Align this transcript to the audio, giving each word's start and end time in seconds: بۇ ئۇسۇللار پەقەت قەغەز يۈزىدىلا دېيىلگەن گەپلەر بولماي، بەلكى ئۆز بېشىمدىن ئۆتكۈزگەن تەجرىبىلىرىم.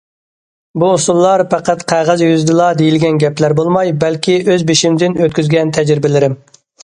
بۇ 0.83 0.87
ئۇسۇللار 0.93 1.43
پەقەت 1.51 1.83
قەغەز 1.91 2.23
يۈزىدىلا 2.27 2.69
دېيىلگەن 2.79 3.21
گەپلەر 3.25 3.55
بولماي، 3.61 3.93
بەلكى 4.05 4.39
ئۆز 4.53 4.67
بېشىمدىن 4.71 5.19
ئۆتكۈزگەن 5.27 5.75
تەجرىبىلىرىم. 5.79 6.37